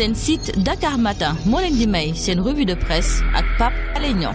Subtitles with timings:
[0.00, 4.16] seen site Dakar Matin moo leen di may seen revue de presse ak Pape Alé
[4.16, 4.32] Niang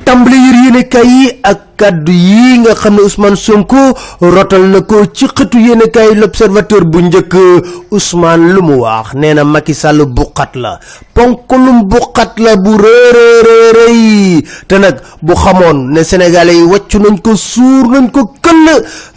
[1.78, 7.02] kaddu yi nga xam ne Ousmane Sonko rotal na ko ci xëtu yéenekaay l'observateur bu
[7.04, 7.34] njëkk
[7.92, 10.80] Ousmane lu mu wax nee na Macky Sall buqat la.
[11.14, 17.36] Ponkalum buqat la bu rëy te nag bu xamoon ne sénégalais yi wàccu nañ ko
[17.36, 18.68] suur nañ ko këll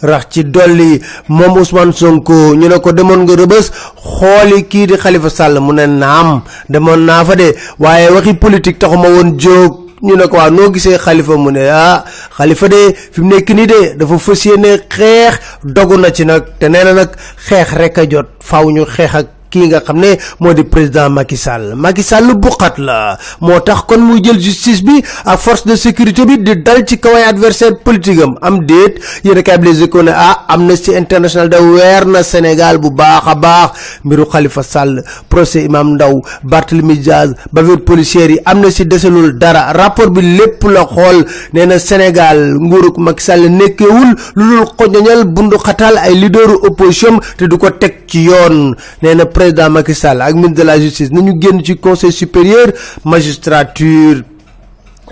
[0.01, 2.55] rax ci dolli moom Ousmane Sonko.
[2.55, 7.05] Ñu ne ko demoon nga rëbës xooli kii di Khalifa Sall mu ne naam demoon
[7.05, 10.97] naa fa de waaye waxi politique taxuma woon jóg ñu ne ko waaw noo gisee
[10.97, 12.03] xalifa mu ne ah
[12.37, 16.43] xalifa de fi mu nekk nii de dafa fas yéene xeex dogu na ci nag
[16.59, 17.09] te nee na nag
[17.47, 21.09] xeex rek a jot faaw ñu xeex ak kii nga xam ne moo di président
[21.09, 21.73] Macky Sall.
[21.75, 23.17] Macky Sall buqat la.
[23.41, 26.99] Moo tax kon muy jël justice bi ak force de sécurité bi di dal ci
[26.99, 28.37] kaw ay adversaire politique am.
[28.41, 32.23] Am déet yéen a kaay bi les échos ne ah Amnesty International da weer na
[32.23, 33.71] Sénégal bu baax a baax.
[34.03, 39.73] Mbiru Khalifa Sall procès Imam Ndaw Barthélemy Diaz bavure policière yi Amnesty deselul dara.
[39.73, 41.25] Rapport bi lépp la xool.
[41.53, 47.19] Nee na Sénégal nguurug Macky Sall nekkewul lu dul xoñoñal bundu xatal ay leaderu opposition
[47.37, 50.79] te du ko teg ci yoon nee na président Macky Sall ak ministre de la
[50.79, 51.11] justice.
[51.11, 52.67] Nañu génn ci conseil supérieur
[53.05, 54.23] magistrature.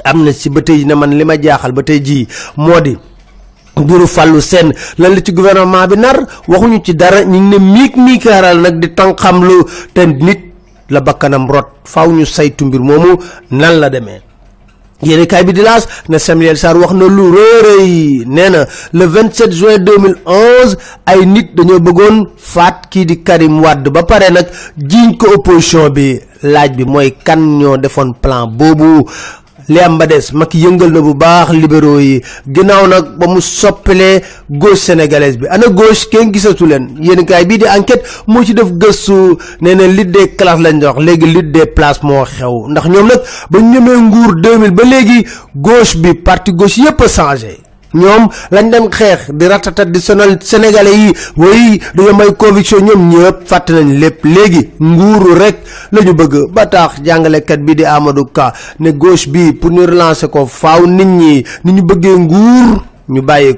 [0.04, 2.98] Am na ci ba tey ne man li ma jaaxal ba tey jii moo di
[3.78, 6.18] mbiru fàllu seen lan la ci gouvernement bi nar?
[6.48, 7.24] Waxuñu ci dara.
[7.26, 7.58] Ngi ne
[7.96, 10.42] miikaaral nag di tànqamlu te nit
[10.90, 11.68] la bakkanam rot.
[11.84, 13.18] Faaw ñu saytu mbir moomu
[13.52, 14.27] nan la demee
[15.04, 19.06] yéeni kay bi di laas ne Samuel Sarr wax na lu réeré nee na le
[19.06, 23.90] 27 juin 2011 ay nit dañoo bëggoon faat kii di Karim Wade.
[23.90, 26.20] Ba pare nag jiiñ ko opposition bi.
[26.44, 29.06] Laaj bi mooy kan ñoo defoon plan boobu.
[29.70, 30.32] Li am ba des.
[30.34, 32.22] Mag yëngal na bu baax libéraux yi.
[32.48, 35.48] Ginnaaw nag ba mu soppilee gauche sénégalaise bi.
[35.50, 36.90] Ana gauche kenn gisatu leen.
[37.00, 37.20] Yéen
[37.68, 38.04] enquête
[39.76, 41.00] na des classes lañ wax.
[41.00, 41.26] Léegi
[41.68, 42.68] places moo xew.
[42.70, 45.26] Ndax ñoom nag ba ñu ñëmee nguur 2000 ba léegi
[45.56, 46.78] gauche bi parti gauche
[47.94, 48.90] ñoom lañ dem
[49.34, 54.26] di ratatat di sonal sénégalais yi way dañoo may conviction ñoom ñëpp fàtte nañ lépp.
[54.26, 55.58] Léegi nguuru rek
[55.92, 56.52] la ñu bëgg.
[56.52, 60.86] Ba tax jàngalekat bi di Amadou Ka ne gauche bi pour ñu relancer ko faaw
[60.86, 61.82] nit ñi ni ñu
[62.18, 63.54] nguur ñu bàyyi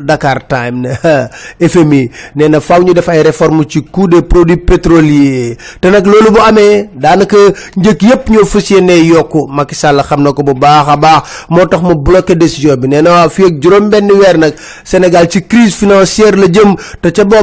[0.00, 0.82] Dakar Time
[1.60, 5.88] ne FMI nee na faaw ñu def ay réforme ci coût des produits pétroliers te
[5.88, 7.36] nag loolu bu amee daanaka
[7.76, 9.46] njëkk yépp ñoo fas yéene yokku.
[9.48, 12.88] Macky Sall xam na ko bu baax a baax moo mu bloqué décision bi.
[12.88, 14.54] Nee na waa fii ak juróom benn weer nag
[14.84, 17.36] Sénégal ci crise financière la jëm te ca bu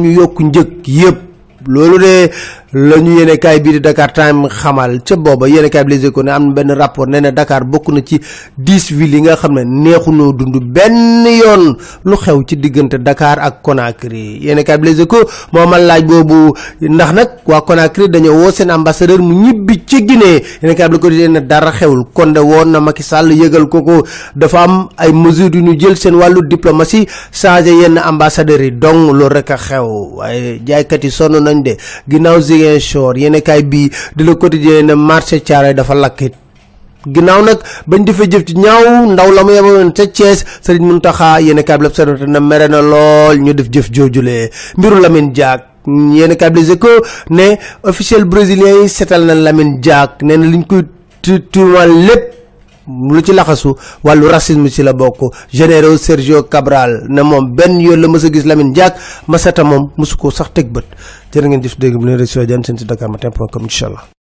[0.00, 0.50] ñu yokku
[0.86, 1.28] yépp.
[1.68, 2.30] De
[2.72, 6.10] la ñu yéene kaay bii di Dakar Time xamal ca booba yéene kaay bi Les
[6.22, 8.20] ne am na benn rapport nee na Dakar bokk na ci
[8.58, 13.38] dix villes yi nga xam ne neexunoo dund benn yoon lu xew ci diggante Dakar
[13.40, 14.40] ak Conakry.
[14.44, 16.52] Yéene kaay bi Les Échos moo amal laaj boobu
[16.82, 20.44] ndax nag waa Conakry dañoo woo seen ambassadeur mu ñibbi ci Guinée.
[20.62, 23.32] Yéene kaay bi la ko di ne dara xewul kon de woon na Macky Sall
[23.32, 24.04] yëgal ko ko
[24.36, 29.08] dafa am ay mesures yu ñu jël seen wàllu diplomatie changé yenn ambassadeurs yi dong
[29.12, 30.16] loolu rek xew.
[30.18, 31.76] Waaye jaaykat yi sonn nañ de
[32.58, 36.32] ginnaaw Ziguinchor yéen kaay bii di la quotidien ne marché Thiaroye dafa lakkit.
[37.06, 40.86] Ginnaaw nag bañ defee jëf ci ñaaw ndaw la mu yemoon ca Thiès Serigne
[41.62, 42.80] kaay bi l'Observateur na mere na
[43.36, 45.32] ñu def jëf joojulee mbiru Lamine
[46.50, 50.82] bi Les Échos ne officiel brésilien yi seetal na Lamine Diack nee na liñ koy
[52.88, 54.92] lu ci laxasu wàllu racisme ci la
[55.98, 58.96] Sergio Cabral ne moom benn yoon la mës a gis Lamine Diack
[59.28, 60.86] Masata moom mësu ko sax teg bët.
[61.32, 63.86] Jërë ngeen jëf dégg bu leen réussir jëm seen si Dakar Matin point com incha
[63.86, 64.17] allah